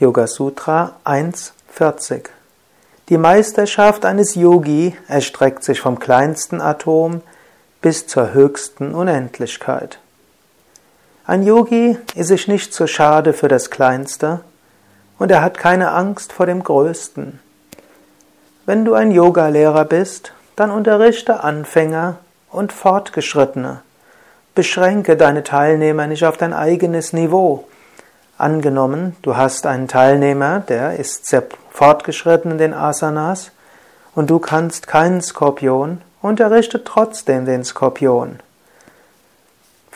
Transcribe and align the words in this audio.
Yoga 0.00 0.28
Sutra 0.28 0.92
1.40 1.04 2.26
Die 3.08 3.18
Meisterschaft 3.18 4.04
eines 4.04 4.36
Yogi 4.36 4.96
erstreckt 5.08 5.64
sich 5.64 5.80
vom 5.80 5.98
kleinsten 5.98 6.60
Atom 6.60 7.20
bis 7.80 8.06
zur 8.06 8.32
höchsten 8.32 8.94
Unendlichkeit. 8.94 9.98
Ein 11.26 11.42
Yogi 11.42 11.98
ist 12.14 12.28
sich 12.28 12.46
nicht 12.46 12.72
zu 12.72 12.86
schade 12.86 13.32
für 13.32 13.48
das 13.48 13.70
Kleinste 13.70 14.42
und 15.18 15.32
er 15.32 15.42
hat 15.42 15.58
keine 15.58 15.90
Angst 15.90 16.32
vor 16.32 16.46
dem 16.46 16.62
Größten. 16.62 17.40
Wenn 18.66 18.84
du 18.84 18.94
ein 18.94 19.10
Yogalehrer 19.10 19.84
bist, 19.84 20.32
dann 20.54 20.70
unterrichte 20.70 21.42
Anfänger 21.42 22.18
und 22.52 22.72
Fortgeschrittene. 22.72 23.80
Beschränke 24.54 25.16
deine 25.16 25.42
Teilnehmer 25.42 26.06
nicht 26.06 26.24
auf 26.24 26.36
dein 26.36 26.52
eigenes 26.52 27.12
Niveau. 27.12 27.66
Angenommen, 28.38 29.16
du 29.22 29.36
hast 29.36 29.66
einen 29.66 29.88
Teilnehmer, 29.88 30.60
der 30.60 30.96
ist 30.96 31.26
sehr 31.26 31.42
fortgeschritten 31.70 32.52
in 32.52 32.58
den 32.58 32.72
Asanas 32.72 33.50
und 34.14 34.30
du 34.30 34.38
kannst 34.38 34.86
keinen 34.86 35.20
Skorpion, 35.20 36.02
unterrichte 36.22 36.84
trotzdem 36.84 37.46
den 37.46 37.64
Skorpion. 37.64 38.38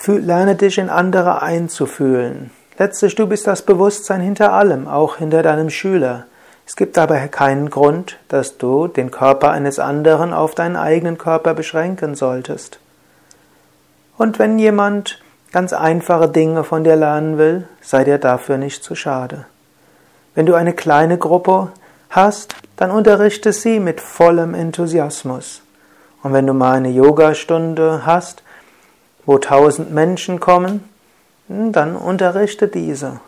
Lerne 0.04 0.56
dich 0.56 0.78
in 0.78 0.90
andere 0.90 1.40
einzufühlen. 1.42 2.50
Letztlich, 2.78 3.14
du 3.14 3.28
bist 3.28 3.46
das 3.46 3.62
Bewusstsein 3.62 4.20
hinter 4.20 4.52
allem, 4.52 4.88
auch 4.88 5.18
hinter 5.18 5.44
deinem 5.44 5.70
Schüler. 5.70 6.24
Es 6.66 6.74
gibt 6.74 6.98
aber 6.98 7.20
keinen 7.28 7.70
Grund, 7.70 8.18
dass 8.26 8.58
du 8.58 8.88
den 8.88 9.12
Körper 9.12 9.52
eines 9.52 9.78
anderen 9.78 10.34
auf 10.34 10.56
deinen 10.56 10.74
eigenen 10.74 11.16
Körper 11.16 11.54
beschränken 11.54 12.16
solltest. 12.16 12.80
Und 14.18 14.40
wenn 14.40 14.58
jemand 14.58 15.20
ganz 15.52 15.72
einfache 15.72 16.28
Dinge 16.28 16.64
von 16.64 16.82
dir 16.82 16.96
lernen 16.96 17.38
will, 17.38 17.68
sei 17.80 18.04
dir 18.04 18.18
dafür 18.18 18.56
nicht 18.56 18.82
zu 18.82 18.94
schade. 18.94 19.44
Wenn 20.34 20.46
du 20.46 20.54
eine 20.54 20.72
kleine 20.72 21.18
Gruppe 21.18 21.68
hast, 22.08 22.54
dann 22.76 22.90
unterrichte 22.90 23.52
sie 23.52 23.78
mit 23.78 24.00
vollem 24.00 24.54
Enthusiasmus. 24.54 25.62
Und 26.22 26.32
wenn 26.32 26.46
du 26.46 26.54
mal 26.54 26.76
eine 26.76 26.88
Yogastunde 26.88 28.06
hast, 28.06 28.42
wo 29.26 29.38
tausend 29.38 29.92
Menschen 29.92 30.40
kommen, 30.40 30.88
hm, 31.48 31.72
dann 31.72 31.96
unterrichte 31.96 32.68
diese. 32.68 33.20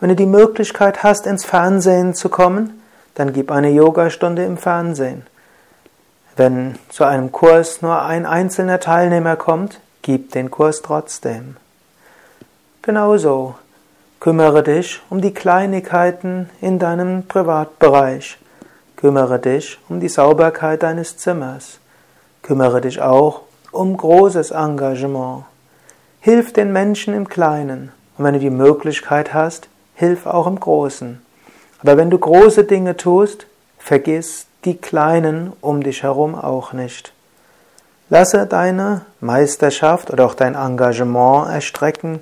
Wenn 0.00 0.10
du 0.10 0.16
die 0.16 0.26
Möglichkeit 0.26 1.02
hast, 1.02 1.26
ins 1.26 1.44
Fernsehen 1.44 2.14
zu 2.14 2.28
kommen, 2.28 2.82
dann 3.14 3.32
gib 3.32 3.50
eine 3.50 3.70
Yogastunde 3.70 4.44
im 4.44 4.56
Fernsehen. 4.56 5.26
Wenn 6.36 6.76
zu 6.88 7.04
einem 7.04 7.32
Kurs 7.32 7.82
nur 7.82 8.02
ein 8.02 8.26
einzelner 8.26 8.80
Teilnehmer 8.80 9.36
kommt, 9.36 9.80
gib 10.02 10.32
den 10.32 10.50
Kurs 10.50 10.82
trotzdem. 10.82 11.56
Genauso 12.82 13.56
kümmere 14.20 14.62
dich 14.62 15.02
um 15.10 15.20
die 15.20 15.34
Kleinigkeiten 15.34 16.48
in 16.62 16.78
deinem 16.78 17.24
Privatbereich. 17.28 18.38
Kümmere 18.96 19.38
dich 19.38 19.78
um 19.90 20.00
die 20.00 20.08
Sauberkeit 20.08 20.82
deines 20.82 21.18
Zimmers. 21.18 21.78
Kümmere 22.40 22.80
dich 22.80 23.02
auch 23.02 23.42
um 23.70 23.94
großes 23.94 24.52
Engagement. 24.52 25.44
Hilf 26.20 26.54
den 26.54 26.72
Menschen 26.72 27.12
im 27.12 27.28
Kleinen. 27.28 27.92
Und 28.16 28.24
wenn 28.24 28.32
du 28.32 28.40
die 28.40 28.48
Möglichkeit 28.48 29.34
hast, 29.34 29.68
hilf 29.94 30.24
auch 30.24 30.46
im 30.46 30.58
Großen. 30.58 31.20
Aber 31.82 31.98
wenn 31.98 32.08
du 32.08 32.18
große 32.18 32.64
Dinge 32.64 32.96
tust, 32.96 33.46
vergiss 33.78 34.46
die 34.64 34.78
kleinen 34.78 35.52
um 35.60 35.82
dich 35.82 36.02
herum 36.02 36.34
auch 36.34 36.72
nicht. 36.72 37.12
Lasse 38.08 38.46
deine 38.46 39.02
Meisterschaft 39.20 40.10
oder 40.10 40.24
auch 40.24 40.34
dein 40.34 40.54
Engagement 40.54 41.50
erstrecken 41.50 42.20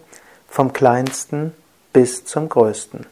vom 0.48 0.72
kleinsten 0.72 1.54
bis 1.92 2.24
zum 2.24 2.48
größten. 2.48 3.06